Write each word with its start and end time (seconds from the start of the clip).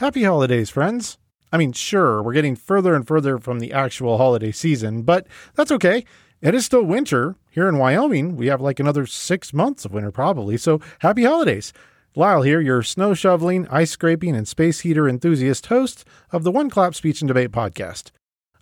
Happy 0.00 0.24
holidays, 0.24 0.68
friends. 0.68 1.16
I 1.50 1.56
mean, 1.56 1.72
sure, 1.72 2.22
we're 2.22 2.34
getting 2.34 2.54
further 2.54 2.94
and 2.94 3.06
further 3.06 3.38
from 3.38 3.60
the 3.60 3.72
actual 3.72 4.18
holiday 4.18 4.52
season, 4.52 5.04
but 5.04 5.26
that's 5.54 5.72
okay. 5.72 6.04
It 6.42 6.54
is 6.54 6.66
still 6.66 6.82
winter. 6.82 7.36
Here 7.48 7.66
in 7.66 7.78
Wyoming, 7.78 8.36
we 8.36 8.48
have 8.48 8.60
like 8.60 8.78
another 8.78 9.06
six 9.06 9.54
months 9.54 9.86
of 9.86 9.94
winter 9.94 10.10
probably, 10.10 10.58
so 10.58 10.82
happy 10.98 11.24
holidays. 11.24 11.72
Lyle 12.14 12.42
here, 12.42 12.60
your 12.60 12.82
snow 12.82 13.14
shoveling, 13.14 13.66
ice 13.68 13.90
scraping, 13.90 14.36
and 14.36 14.46
space 14.46 14.80
heater 14.80 15.08
enthusiast 15.08 15.64
host 15.68 16.04
of 16.30 16.44
the 16.44 16.52
One 16.52 16.68
Clap 16.68 16.94
Speech 16.94 17.22
and 17.22 17.28
Debate 17.28 17.50
podcast. 17.50 18.10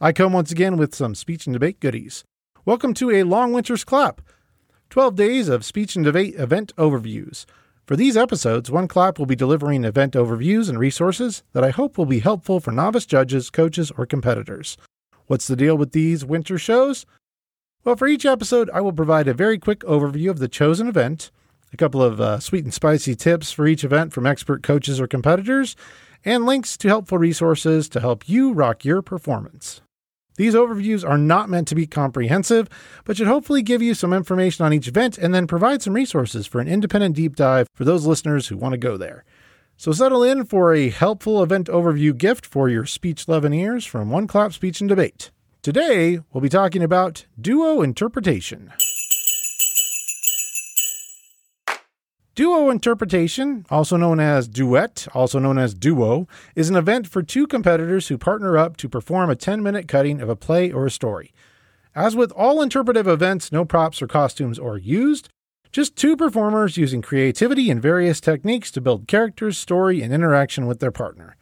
I 0.01 0.13
come 0.13 0.33
once 0.33 0.53
again 0.53 0.77
with 0.77 0.95
some 0.95 1.17
speech 1.17 1.49
and 1.49 1.53
debate 1.53 1.81
goodies. 1.81 2.23
Welcome 2.65 2.95
to 2.95 3.11
a 3.11 3.25
long 3.25 3.53
winter's 3.53 3.83
clap 3.83 4.21
12 4.91 5.17
days 5.17 5.49
of 5.49 5.65
speech 5.65 5.97
and 5.97 6.05
debate 6.05 6.37
event 6.37 6.73
overviews. 6.77 7.45
For 7.87 7.97
these 7.97 8.17
episodes, 8.17 8.71
One 8.71 8.89
Clap 8.89 9.19
will 9.19 9.27
be 9.27 9.37
delivering 9.37 9.85
event 9.85 10.15
overviews 10.15 10.71
and 10.71 10.79
resources 10.79 11.43
that 11.53 11.63
I 11.63 11.69
hope 11.69 11.99
will 11.99 12.07
be 12.07 12.21
helpful 12.21 12.59
for 12.59 12.71
novice 12.71 13.05
judges, 13.05 13.51
coaches, 13.51 13.93
or 13.99 14.07
competitors. 14.07 14.79
What's 15.27 15.47
the 15.47 15.57
deal 15.57 15.77
with 15.77 15.93
these 15.93 16.25
winter 16.25 16.57
shows? 16.57 17.05
Well, 17.85 17.97
for 17.97 18.09
each 18.09 18.25
episode, 18.25 18.71
I 18.73 18.81
will 18.81 18.95
provide 18.95 19.29
a 19.29 19.35
very 19.35 19.59
quick 19.59 19.81
overview 19.81 20.31
of 20.31 20.39
the 20.39 20.49
chosen 20.49 20.89
event, 20.89 21.31
a 21.75 21.77
couple 21.77 22.03
of 22.03 22.23
uh, 22.23 22.41
sweet 22.41 22.65
and 22.65 22.73
spicy 22.73 23.15
tips 23.15 23.53
for 23.53 23.67
each 23.67 23.85
event 23.85 24.15
from 24.15 24.27
expert 24.27 24.63
coaches 24.63 24.99
or 24.99 25.07
competitors, 25.07 25.77
and 26.25 26.47
links 26.47 26.79
to 26.79 26.89
helpful 26.89 27.19
resources 27.19 27.87
to 27.91 28.01
help 28.01 28.27
you 28.27 28.55
rock 28.55 28.87
your 28.87 29.03
performance. 29.03 29.83
These 30.37 30.55
overviews 30.55 31.09
are 31.09 31.19
not 31.19 31.49
meant 31.49 31.69
to 31.69 31.75
be 31.75 31.87
comprehensive, 31.87 32.69
but 33.05 33.17
should 33.17 33.29
hopefully 33.29 33.63
give 33.63 33.83
you 33.83 33.95
some 33.95 34.13
information 34.13 34.65
on 34.65 34.73
each 34.73 34.89
event 34.89 35.17
and 35.17 35.33
then 35.33 35.47
provide 35.47 35.83
some 35.83 35.95
resources 35.95 36.47
for 36.47 36.61
an 36.61 36.69
independent 36.69 37.15
deep 37.15 37.37
dive 37.37 37.69
for 37.75 37.85
those 37.85 38.07
listeners 38.07 38.49
who 38.49 38.57
want 38.57 38.73
to 38.73 38.79
go 38.79 38.97
there. 38.97 39.25
So 39.77 39.93
settle 39.93 40.23
in 40.23 40.45
for 40.45 40.73
a 40.73 40.91
helpful 40.91 41.43
event 41.43 41.69
overview 41.69 42.17
gift 42.17 42.47
for 42.47 42.69
your 42.69 42.87
speech 42.87 43.29
loving 43.29 43.53
ears 43.53 43.85
from 43.85 44.11
One 44.11 44.27
Clap 44.27 44.53
Speech 44.53 44.81
and 44.81 44.89
Debate. 44.89 45.31
Today, 45.63 46.21
we'll 46.33 46.43
be 46.43 46.49
talking 46.49 46.83
about 46.83 47.27
duo 47.41 47.83
interpretation. 47.83 48.73
Duo 52.35 52.69
interpretation, 52.69 53.65
also 53.71 53.97
known 53.97 54.19
as 54.19 54.49
duet, 54.49 55.07
also 55.15 55.39
known 55.39 55.57
as 55.57 55.73
duo, 55.73 56.27
is 56.57 56.69
an 56.69 56.75
event 56.75 57.07
for 57.07 57.23
two 57.23 57.47
competitors 57.47 58.09
who 58.09 58.19
partner 58.19 58.59
up 58.59 58.77
to 58.79 58.89
perform 58.89 59.31
a 59.31 59.37
10 59.37 59.63
minute 59.63 59.87
cutting 59.87 60.21
of 60.21 60.29
a 60.29 60.35
play 60.35 60.73
or 60.73 60.85
a 60.85 60.91
story. 60.91 61.33
As 61.95 62.17
with 62.17 62.33
all 62.33 62.61
interpretive 62.61 63.07
events, 63.07 63.53
no 63.53 63.65
props 63.65 64.03
or 64.03 64.09
costumes 64.09 64.59
are 64.59 64.77
used, 64.77 65.29
just 65.71 65.95
two 65.95 66.17
performers 66.17 66.77
using 66.77 67.03
creativity 67.03 67.71
and 67.71 67.81
various 67.81 68.21
techniques 68.21 68.73
to 68.73 68.81
build 68.81 69.07
characters, 69.07 69.57
story, 69.57 70.03
and 70.03 70.13
interaction 70.13 70.67
with 70.67 70.81
their 70.81 70.91
partner. 70.91 71.37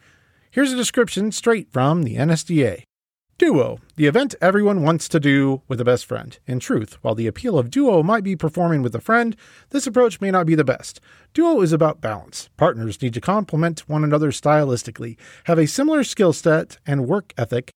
Here's 0.51 0.71
a 0.71 0.77
description 0.77 1.31
straight 1.31 1.71
from 1.71 2.03
the 2.03 2.17
NSDA. 2.17 2.83
Duo, 3.39 3.79
the 3.95 4.05
event 4.05 4.35
everyone 4.41 4.83
wants 4.83 5.09
to 5.09 5.19
do 5.19 5.63
with 5.67 5.81
a 5.81 5.85
best 5.85 6.05
friend. 6.05 6.37
In 6.45 6.59
truth, 6.59 6.99
while 7.01 7.15
the 7.15 7.25
appeal 7.25 7.57
of 7.57 7.71
duo 7.71 8.03
might 8.03 8.23
be 8.23 8.35
performing 8.35 8.83
with 8.83 8.93
a 8.93 9.01
friend, 9.01 9.35
this 9.71 9.87
approach 9.87 10.21
may 10.21 10.29
not 10.29 10.45
be 10.45 10.53
the 10.53 10.63
best. 10.63 11.01
Duo 11.33 11.61
is 11.61 11.73
about 11.73 11.99
balance. 11.99 12.49
Partners 12.57 13.01
need 13.01 13.15
to 13.15 13.21
complement 13.21 13.89
one 13.89 14.03
another 14.03 14.29
stylistically, 14.29 15.17
have 15.45 15.57
a 15.57 15.65
similar 15.65 16.03
skill 16.03 16.31
set 16.31 16.77
and 16.85 17.07
work 17.07 17.33
ethic. 17.35 17.71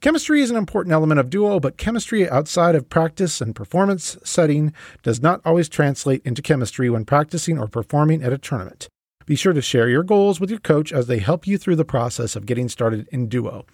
Chemistry 0.00 0.42
is 0.42 0.50
an 0.50 0.56
important 0.56 0.92
element 0.92 1.18
of 1.18 1.28
duo, 1.28 1.58
but 1.58 1.76
chemistry 1.76 2.30
outside 2.30 2.76
of 2.76 2.88
practice 2.88 3.40
and 3.40 3.54
performance 3.54 4.16
setting 4.22 4.72
does 5.02 5.20
not 5.20 5.40
always 5.44 5.68
translate 5.68 6.22
into 6.24 6.40
chemistry 6.40 6.88
when 6.88 7.04
practicing 7.04 7.58
or 7.58 7.66
performing 7.66 8.22
at 8.22 8.32
a 8.32 8.38
tournament. 8.38 8.88
Be 9.26 9.34
sure 9.34 9.52
to 9.52 9.60
share 9.60 9.88
your 9.88 10.04
goals 10.04 10.40
with 10.40 10.50
your 10.50 10.60
coach 10.60 10.92
as 10.92 11.08
they 11.08 11.18
help 11.18 11.46
you 11.46 11.58
through 11.58 11.76
the 11.76 11.84
process 11.84 12.36
of 12.36 12.46
getting 12.46 12.68
started 12.68 13.08
in 13.12 13.28
duo. 13.28 13.66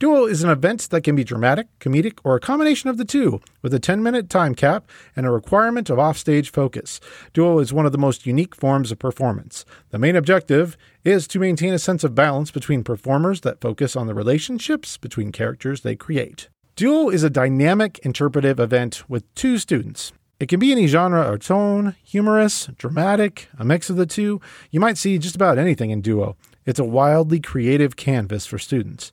Duo 0.00 0.26
is 0.26 0.42
an 0.42 0.50
event 0.50 0.90
that 0.90 1.02
can 1.02 1.14
be 1.14 1.22
dramatic, 1.22 1.68
comedic, 1.78 2.18
or 2.24 2.34
a 2.34 2.40
combination 2.40 2.90
of 2.90 2.98
the 2.98 3.04
two, 3.04 3.40
with 3.62 3.72
a 3.72 3.78
10 3.78 4.02
minute 4.02 4.28
time 4.28 4.54
cap 4.54 4.88
and 5.14 5.24
a 5.24 5.30
requirement 5.30 5.88
of 5.88 5.98
offstage 5.98 6.50
focus. 6.50 6.98
Duo 7.32 7.60
is 7.60 7.72
one 7.72 7.86
of 7.86 7.92
the 7.92 7.98
most 7.98 8.26
unique 8.26 8.56
forms 8.56 8.90
of 8.90 8.98
performance. 8.98 9.64
The 9.90 9.98
main 9.98 10.16
objective 10.16 10.76
is 11.04 11.28
to 11.28 11.38
maintain 11.38 11.72
a 11.72 11.78
sense 11.78 12.02
of 12.02 12.14
balance 12.14 12.50
between 12.50 12.82
performers 12.82 13.42
that 13.42 13.60
focus 13.60 13.94
on 13.94 14.08
the 14.08 14.14
relationships 14.14 14.96
between 14.96 15.30
characters 15.30 15.82
they 15.82 15.94
create. 15.94 16.48
Duo 16.74 17.08
is 17.08 17.22
a 17.22 17.30
dynamic 17.30 18.00
interpretive 18.00 18.58
event 18.58 19.08
with 19.08 19.32
two 19.36 19.58
students. 19.58 20.12
It 20.40 20.48
can 20.48 20.58
be 20.58 20.72
any 20.72 20.88
genre 20.88 21.30
or 21.30 21.38
tone, 21.38 21.94
humorous, 22.02 22.66
dramatic, 22.76 23.48
a 23.56 23.64
mix 23.64 23.88
of 23.88 23.96
the 23.96 24.06
two. 24.06 24.40
You 24.72 24.80
might 24.80 24.98
see 24.98 25.18
just 25.18 25.36
about 25.36 25.56
anything 25.56 25.90
in 25.90 26.00
Duo. 26.00 26.36
It's 26.66 26.80
a 26.80 26.84
wildly 26.84 27.38
creative 27.38 27.94
canvas 27.94 28.44
for 28.44 28.58
students. 28.58 29.12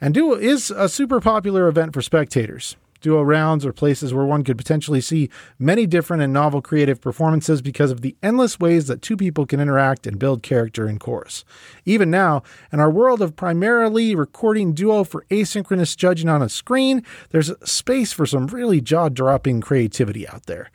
And 0.00 0.14
Duo 0.14 0.34
is 0.34 0.70
a 0.70 0.88
super 0.88 1.20
popular 1.20 1.68
event 1.68 1.92
for 1.92 2.00
spectators. 2.00 2.76
Duo 3.02 3.22
rounds 3.22 3.64
are 3.64 3.72
places 3.72 4.12
where 4.12 4.24
one 4.24 4.44
could 4.44 4.58
potentially 4.58 5.00
see 5.00 5.30
many 5.58 5.86
different 5.86 6.22
and 6.22 6.32
novel 6.32 6.60
creative 6.60 7.00
performances 7.00 7.62
because 7.62 7.90
of 7.90 8.00
the 8.00 8.16
endless 8.22 8.60
ways 8.60 8.86
that 8.86 9.02
two 9.02 9.16
people 9.16 9.46
can 9.46 9.60
interact 9.60 10.06
and 10.06 10.18
build 10.18 10.42
character 10.42 10.88
in 10.88 10.98
chorus. 10.98 11.44
Even 11.84 12.10
now, 12.10 12.42
in 12.72 12.80
our 12.80 12.90
world 12.90 13.22
of 13.22 13.36
primarily 13.36 14.14
recording 14.14 14.72
duo 14.74 15.04
for 15.04 15.24
asynchronous 15.30 15.96
judging 15.96 16.28
on 16.28 16.42
a 16.42 16.48
screen, 16.48 17.02
there's 17.30 17.52
space 17.68 18.12
for 18.12 18.26
some 18.26 18.46
really 18.48 18.80
jaw 18.80 19.08
dropping 19.08 19.60
creativity 19.60 20.28
out 20.28 20.46
there. 20.46 20.70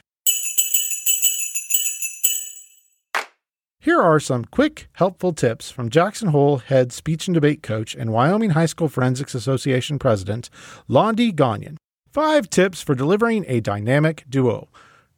Here 3.86 4.02
are 4.02 4.20
some 4.20 4.46
quick, 4.46 4.88
helpful 4.94 5.32
tips 5.32 5.70
from 5.70 5.92
Jackson 5.92 6.30
Hole 6.30 6.58
head 6.58 6.92
speech 6.92 7.28
and 7.28 7.36
debate 7.36 7.62
coach 7.62 7.94
and 7.94 8.12
Wyoming 8.12 8.50
High 8.50 8.66
School 8.66 8.90
Forensics 8.90 9.36
Association 9.36 10.00
president, 10.00 10.50
Londi 10.90 11.32
Gagnon. 11.32 11.78
Five 12.12 12.50
tips 12.50 12.82
for 12.82 12.96
delivering 12.96 13.46
a 13.48 13.60
dynamic 13.60 14.24
duo. 14.28 14.70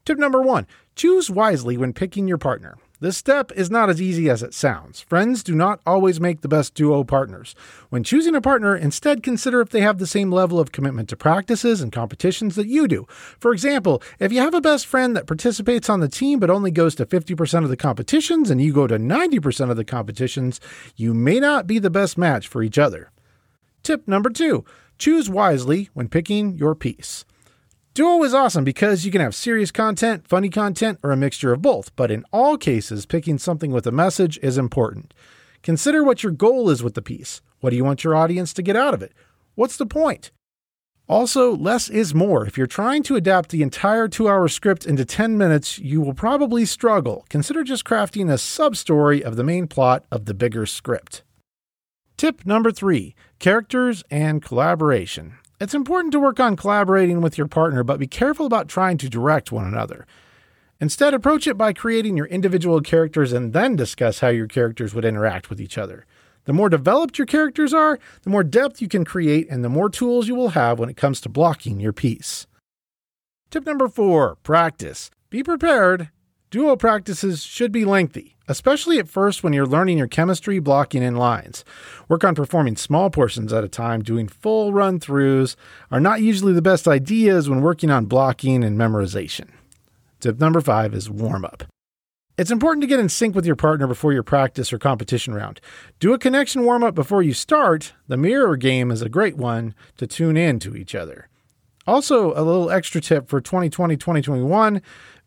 Tip 0.03 0.17
number 0.17 0.41
one 0.41 0.67
choose 0.97 1.29
wisely 1.29 1.77
when 1.77 1.93
picking 1.93 2.27
your 2.27 2.37
partner. 2.37 2.75
This 2.99 3.15
step 3.15 3.51
is 3.51 3.69
not 3.69 3.91
as 3.91 4.01
easy 4.01 4.27
as 4.27 4.41
it 4.41 4.55
sounds. 4.55 5.01
Friends 5.01 5.43
do 5.43 5.53
not 5.53 5.81
always 5.85 6.19
make 6.19 6.41
the 6.41 6.47
best 6.47 6.73
duo 6.73 7.03
partners. 7.03 7.53
When 7.89 8.03
choosing 8.03 8.33
a 8.33 8.41
partner, 8.41 8.75
instead 8.75 9.21
consider 9.21 9.61
if 9.61 9.69
they 9.69 9.81
have 9.81 9.99
the 9.99 10.07
same 10.07 10.31
level 10.31 10.59
of 10.59 10.71
commitment 10.71 11.07
to 11.09 11.15
practices 11.15 11.79
and 11.79 11.91
competitions 11.91 12.55
that 12.55 12.65
you 12.65 12.87
do. 12.87 13.05
For 13.39 13.53
example, 13.53 14.01
if 14.17 14.31
you 14.31 14.39
have 14.39 14.55
a 14.55 14.61
best 14.61 14.87
friend 14.87 15.15
that 15.15 15.27
participates 15.27 15.91
on 15.91 15.99
the 15.99 16.09
team 16.09 16.39
but 16.39 16.49
only 16.49 16.71
goes 16.71 16.95
to 16.95 17.05
50% 17.05 17.63
of 17.63 17.69
the 17.69 17.77
competitions 17.77 18.49
and 18.49 18.59
you 18.59 18.73
go 18.73 18.87
to 18.87 18.97
90% 18.97 19.69
of 19.69 19.77
the 19.77 19.85
competitions, 19.85 20.59
you 20.95 21.13
may 21.13 21.39
not 21.39 21.67
be 21.67 21.77
the 21.77 21.91
best 21.91 22.17
match 22.17 22.47
for 22.47 22.63
each 22.63 22.79
other. 22.79 23.11
Tip 23.83 24.07
number 24.07 24.31
two 24.31 24.65
choose 24.97 25.29
wisely 25.29 25.91
when 25.93 26.09
picking 26.09 26.57
your 26.57 26.73
piece. 26.73 27.25
Duo 27.97 28.23
is 28.23 28.31
awesome 28.35 28.63
because 28.63 29.05
you 29.05 29.11
can 29.11 29.21
have 29.21 29.33
serious 29.33 29.71
content, 29.71 30.27
funny 30.27 30.49
content, 30.49 30.99
or 31.01 31.09
a 31.09 31.17
mixture 31.17 31.51
of 31.51 31.63
both, 31.63 31.95
but 31.95 32.11
in 32.11 32.23
all 32.31 32.55
cases, 32.55 33.07
picking 33.07 33.39
something 33.39 33.71
with 33.71 33.87
a 33.87 33.91
message 33.91 34.37
is 34.43 34.55
important. 34.55 35.15
Consider 35.63 36.03
what 36.03 36.21
your 36.21 36.31
goal 36.31 36.69
is 36.69 36.83
with 36.83 36.93
the 36.93 37.01
piece. 37.01 37.41
What 37.59 37.71
do 37.71 37.75
you 37.75 37.83
want 37.83 38.03
your 38.03 38.15
audience 38.15 38.53
to 38.53 38.61
get 38.61 38.75
out 38.75 38.93
of 38.93 39.01
it? 39.01 39.13
What's 39.55 39.77
the 39.77 39.87
point? 39.87 40.29
Also, 41.09 41.55
less 41.55 41.89
is 41.89 42.13
more. 42.13 42.45
If 42.45 42.55
you're 42.55 42.67
trying 42.67 43.01
to 43.01 43.15
adapt 43.15 43.49
the 43.49 43.63
entire 43.63 44.07
two 44.07 44.29
hour 44.29 44.47
script 44.47 44.85
into 44.85 45.03
10 45.03 45.35
minutes, 45.35 45.79
you 45.79 45.99
will 45.99 46.13
probably 46.13 46.65
struggle. 46.65 47.25
Consider 47.29 47.63
just 47.63 47.83
crafting 47.83 48.31
a 48.31 48.37
sub 48.37 48.75
story 48.75 49.23
of 49.23 49.37
the 49.37 49.43
main 49.43 49.65
plot 49.65 50.05
of 50.11 50.25
the 50.25 50.35
bigger 50.35 50.67
script. 50.67 51.23
Tip 52.15 52.45
number 52.45 52.71
three 52.71 53.15
characters 53.39 54.03
and 54.11 54.43
collaboration. 54.43 55.39
It's 55.59 55.73
important 55.73 56.11
to 56.11 56.19
work 56.19 56.39
on 56.39 56.55
collaborating 56.55 57.19
with 57.19 57.35
your 57.35 57.47
partner, 57.47 57.83
but 57.83 57.99
be 57.99 58.05
careful 58.05 58.45
about 58.45 58.67
trying 58.67 58.97
to 58.99 59.09
direct 59.09 59.51
one 59.51 59.65
another. 59.65 60.05
Instead, 60.79 61.15
approach 61.15 61.47
it 61.47 61.57
by 61.57 61.73
creating 61.73 62.15
your 62.15 62.27
individual 62.27 62.79
characters 62.79 63.33
and 63.33 63.53
then 63.53 63.75
discuss 63.75 64.19
how 64.19 64.27
your 64.27 64.45
characters 64.45 64.93
would 64.93 65.03
interact 65.03 65.49
with 65.49 65.59
each 65.59 65.75
other. 65.75 66.05
The 66.45 66.53
more 66.53 66.69
developed 66.69 67.17
your 67.17 67.25
characters 67.25 67.73
are, 67.73 67.97
the 68.21 68.29
more 68.29 68.43
depth 68.43 68.81
you 68.81 68.87
can 68.87 69.03
create 69.03 69.47
and 69.49 69.63
the 69.63 69.69
more 69.69 69.89
tools 69.89 70.27
you 70.27 70.35
will 70.35 70.49
have 70.49 70.77
when 70.77 70.89
it 70.89 70.97
comes 70.97 71.19
to 71.21 71.29
blocking 71.29 71.79
your 71.79 71.93
piece. 71.93 72.45
Tip 73.49 73.65
number 73.65 73.87
four 73.87 74.35
practice. 74.43 75.09
Be 75.31 75.41
prepared. 75.41 76.11
Duo 76.51 76.75
practices 76.75 77.41
should 77.43 77.71
be 77.71 77.83
lengthy 77.83 78.36
especially 78.47 78.99
at 78.99 79.09
first 79.09 79.43
when 79.43 79.53
you're 79.53 79.65
learning 79.65 79.97
your 79.97 80.07
chemistry 80.07 80.59
blocking 80.59 81.03
in 81.03 81.15
lines. 81.15 81.65
Work 82.07 82.23
on 82.23 82.35
performing 82.35 82.75
small 82.75 83.09
portions 83.09 83.51
at 83.53 83.63
a 83.63 83.67
time, 83.67 84.01
doing 84.01 84.27
full 84.27 84.73
run 84.73 84.99
throughs 84.99 85.55
are 85.91 85.99
not 85.99 86.21
usually 86.21 86.53
the 86.53 86.61
best 86.61 86.87
ideas 86.87 87.49
when 87.49 87.61
working 87.61 87.89
on 87.89 88.05
blocking 88.05 88.63
and 88.63 88.77
memorization. 88.77 89.49
Tip 90.19 90.39
number 90.39 90.61
five 90.61 90.93
is 90.93 91.09
warm 91.09 91.45
up. 91.45 91.63
It's 92.37 92.51
important 92.51 92.81
to 92.81 92.87
get 92.87 92.99
in 92.99 93.09
sync 93.09 93.33
with 93.33 93.47
your 93.47 93.55
partner 93.55 93.87
before 93.87 94.13
your 94.13 94.21
practice 94.21 94.71
or 94.71 94.77
competition 94.77 95.33
round. 95.33 95.59
Do 95.99 96.13
a 96.13 96.19
connection 96.19 96.63
warm 96.63 96.83
up 96.83 96.93
before 96.93 97.23
you 97.23 97.33
start. 97.33 97.93
The 98.07 98.17
mirror 98.17 98.55
game 98.57 98.91
is 98.91 99.01
a 99.01 99.09
great 99.09 99.37
one 99.37 99.73
to 99.97 100.05
tune 100.05 100.37
in 100.37 100.59
to 100.59 100.75
each 100.75 100.93
other. 100.93 101.29
Also, 101.87 102.33
a 102.33 102.43
little 102.43 102.69
extra 102.69 103.01
tip 103.01 103.27
for 103.27 103.41
2020 103.41 103.95
2021, 103.95 104.81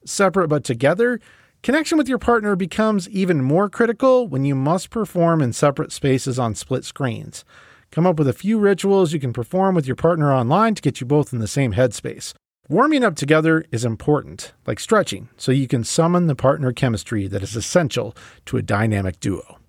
separate 0.05 0.49
but 0.49 0.63
together 0.63 1.19
Connection 1.63 1.99
with 1.99 2.09
your 2.09 2.17
partner 2.17 2.57
becomes 2.57 3.07
even 3.11 3.43
more 3.43 3.69
critical 3.69 4.27
when 4.27 4.47
you 4.47 4.55
must 4.55 4.89
perform 4.89 5.43
in 5.43 5.53
separate 5.53 5.93
spaces 5.93 6.39
on 6.39 6.55
split 6.55 6.87
screens. 6.87 7.45
Come 7.91 8.07
up 8.07 8.19
with 8.19 8.29
a 8.29 8.33
few 8.33 8.59
rituals 8.59 9.13
you 9.13 9.21
can 9.21 9.35
perform 9.35 9.75
with 9.75 9.87
your 9.87 9.97
partner 9.97 10.33
online 10.33 10.75
to 10.75 10.81
get 10.81 11.03
you 11.03 11.07
both 11.07 11.35
in 11.35 11.39
the 11.39 11.47
same 11.47 11.75
headspace. 11.75 12.33
Warming 12.71 13.05
up 13.05 13.15
together 13.15 13.63
is 13.71 13.85
important, 13.85 14.55
like 14.67 14.81
stretching, 14.81 15.29
so 15.37 15.53
you 15.53 15.69
can 15.69 15.85
summon 15.85 16.29
the 16.29 16.35
partner 16.35 16.73
chemistry 16.73 17.27
that 17.27 17.43
is 17.43 17.55
essential 17.55 18.17
to 18.47 18.57
a 18.57 18.63
dynamic 18.63 19.21
duo. 19.21 19.60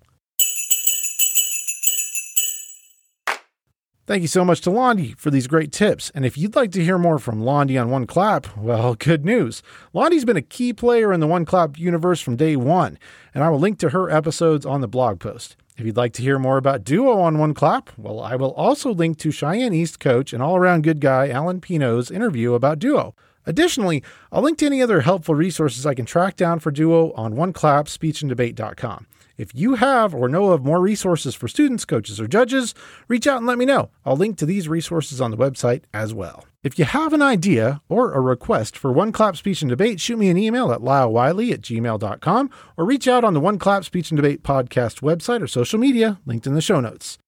Thank 4.04 4.22
you 4.22 4.28
so 4.28 4.44
much 4.44 4.60
to 4.62 4.70
Londi 4.70 5.16
for 5.16 5.30
these 5.30 5.46
great 5.46 5.70
tips. 5.70 6.10
And 6.12 6.26
if 6.26 6.36
you'd 6.36 6.56
like 6.56 6.72
to 6.72 6.82
hear 6.82 6.98
more 6.98 7.20
from 7.20 7.42
Londi 7.42 7.80
on 7.80 7.88
One 7.88 8.04
Clap, 8.04 8.56
well, 8.56 8.94
good 8.98 9.24
news. 9.24 9.62
Londi's 9.94 10.24
been 10.24 10.36
a 10.36 10.42
key 10.42 10.72
player 10.72 11.12
in 11.12 11.20
the 11.20 11.28
One 11.28 11.44
Clap 11.44 11.78
universe 11.78 12.20
from 12.20 12.34
day 12.34 12.56
one, 12.56 12.98
and 13.32 13.44
I 13.44 13.48
will 13.48 13.60
link 13.60 13.78
to 13.78 13.90
her 13.90 14.10
episodes 14.10 14.66
on 14.66 14.80
the 14.80 14.88
blog 14.88 15.20
post. 15.20 15.54
If 15.78 15.86
you'd 15.86 15.96
like 15.96 16.12
to 16.14 16.22
hear 16.22 16.40
more 16.40 16.56
about 16.56 16.82
Duo 16.82 17.20
on 17.20 17.38
One 17.38 17.54
Clap, 17.54 17.90
well, 17.96 18.20
I 18.20 18.34
will 18.34 18.52
also 18.54 18.92
link 18.92 19.18
to 19.18 19.30
Cheyenne 19.30 19.72
East 19.72 20.00
coach 20.00 20.32
and 20.32 20.42
all 20.42 20.56
around 20.56 20.82
good 20.82 21.00
guy 21.00 21.28
Alan 21.28 21.60
Pino's 21.60 22.10
interview 22.10 22.54
about 22.54 22.80
Duo. 22.80 23.14
Additionally, 23.46 24.02
I'll 24.32 24.42
link 24.42 24.58
to 24.58 24.66
any 24.66 24.82
other 24.82 25.02
helpful 25.02 25.36
resources 25.36 25.86
I 25.86 25.94
can 25.94 26.06
track 26.06 26.34
down 26.34 26.58
for 26.58 26.72
Duo 26.72 27.12
on 27.12 27.34
oneclapspeechanddebate.com. 27.34 29.06
If 29.36 29.54
you 29.54 29.74
have 29.74 30.14
or 30.14 30.28
know 30.28 30.50
of 30.50 30.64
more 30.64 30.80
resources 30.80 31.34
for 31.34 31.48
students, 31.48 31.84
coaches, 31.84 32.20
or 32.20 32.26
judges, 32.26 32.74
reach 33.08 33.26
out 33.26 33.38
and 33.38 33.46
let 33.46 33.58
me 33.58 33.64
know. 33.64 33.90
I'll 34.04 34.16
link 34.16 34.36
to 34.38 34.46
these 34.46 34.68
resources 34.68 35.20
on 35.20 35.30
the 35.30 35.36
website 35.36 35.82
as 35.92 36.12
well. 36.12 36.44
If 36.62 36.78
you 36.78 36.84
have 36.84 37.12
an 37.12 37.22
idea 37.22 37.80
or 37.88 38.12
a 38.12 38.20
request 38.20 38.76
for 38.76 38.92
One 38.92 39.10
Clap 39.10 39.36
Speech 39.36 39.62
and 39.62 39.68
Debate, 39.68 40.00
shoot 40.00 40.18
me 40.18 40.28
an 40.28 40.38
email 40.38 40.70
at 40.70 40.80
lylewiley 40.80 41.52
at 41.52 41.60
gmail.com 41.60 42.50
or 42.76 42.84
reach 42.84 43.08
out 43.08 43.24
on 43.24 43.34
the 43.34 43.40
One 43.40 43.58
Clap 43.58 43.84
Speech 43.84 44.10
and 44.10 44.16
Debate 44.16 44.42
podcast 44.42 45.00
website 45.00 45.42
or 45.42 45.48
social 45.48 45.78
media 45.78 46.20
linked 46.24 46.46
in 46.46 46.54
the 46.54 46.60
show 46.60 46.78
notes. 46.78 47.18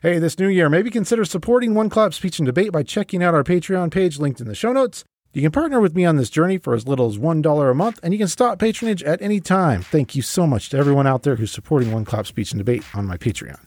Hey, 0.00 0.18
this 0.18 0.38
new 0.38 0.48
year, 0.48 0.70
maybe 0.70 0.90
consider 0.90 1.24
supporting 1.24 1.74
One 1.74 1.90
Clap 1.90 2.14
Speech 2.14 2.38
and 2.38 2.46
Debate 2.46 2.72
by 2.72 2.82
checking 2.82 3.22
out 3.22 3.34
our 3.34 3.44
Patreon 3.44 3.90
page 3.90 4.18
linked 4.18 4.40
in 4.40 4.46
the 4.46 4.54
show 4.54 4.72
notes. 4.72 5.04
You 5.38 5.42
can 5.42 5.52
partner 5.52 5.80
with 5.80 5.94
me 5.94 6.04
on 6.04 6.16
this 6.16 6.30
journey 6.30 6.58
for 6.58 6.74
as 6.74 6.88
little 6.88 7.06
as 7.06 7.16
$1 7.16 7.70
a 7.70 7.74
month, 7.74 8.00
and 8.02 8.12
you 8.12 8.18
can 8.18 8.26
stop 8.26 8.58
patronage 8.58 9.04
at 9.04 9.22
any 9.22 9.38
time. 9.38 9.82
Thank 9.82 10.16
you 10.16 10.20
so 10.20 10.48
much 10.48 10.68
to 10.70 10.76
everyone 10.76 11.06
out 11.06 11.22
there 11.22 11.36
who's 11.36 11.52
supporting 11.52 11.92
One 11.92 12.04
Clap 12.04 12.26
Speech 12.26 12.50
and 12.50 12.58
Debate 12.58 12.82
on 12.92 13.06
my 13.06 13.16
Patreon. 13.16 13.60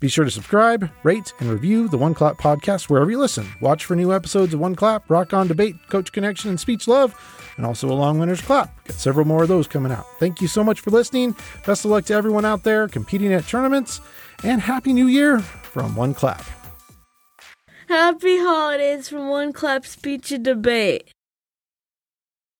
Be 0.00 0.08
sure 0.08 0.24
to 0.24 0.30
subscribe, 0.32 0.90
rate, 1.04 1.32
and 1.38 1.50
review 1.50 1.86
the 1.86 1.98
One 1.98 2.14
Clap 2.14 2.36
podcast 2.38 2.90
wherever 2.90 3.12
you 3.12 3.20
listen. 3.20 3.46
Watch 3.60 3.84
for 3.84 3.94
new 3.94 4.12
episodes 4.12 4.52
of 4.52 4.58
One 4.58 4.74
Clap, 4.74 5.08
Rock 5.08 5.32
On 5.32 5.46
Debate, 5.46 5.76
Coach 5.88 6.10
Connection, 6.10 6.50
and 6.50 6.58
Speech 6.58 6.88
Love, 6.88 7.14
and 7.56 7.64
also 7.64 7.88
a 7.88 7.94
Long 7.94 8.18
Winter's 8.18 8.40
Clap. 8.40 8.84
Got 8.86 8.96
several 8.96 9.24
more 9.24 9.44
of 9.44 9.48
those 9.48 9.68
coming 9.68 9.92
out. 9.92 10.06
Thank 10.18 10.40
you 10.40 10.48
so 10.48 10.64
much 10.64 10.80
for 10.80 10.90
listening. 10.90 11.36
Best 11.64 11.84
of 11.84 11.92
luck 11.92 12.06
to 12.06 12.14
everyone 12.14 12.44
out 12.44 12.64
there 12.64 12.88
competing 12.88 13.32
at 13.32 13.46
tournaments, 13.46 14.00
and 14.42 14.60
Happy 14.60 14.92
New 14.92 15.06
Year 15.06 15.38
from 15.38 15.94
One 15.94 16.12
Clap. 16.12 16.42
Happy 17.88 18.36
holidays 18.36 19.08
from 19.08 19.30
One 19.30 19.50
Clap 19.50 19.86
Speech 19.86 20.30
and 20.30 20.44
Debate. 20.44 21.14